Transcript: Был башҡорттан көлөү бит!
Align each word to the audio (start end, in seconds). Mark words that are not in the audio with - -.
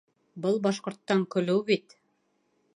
Был 0.45 0.57
башҡорттан 0.67 1.23
көлөү 1.37 1.63
бит! 1.71 1.97